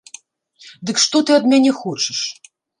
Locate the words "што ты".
1.05-1.37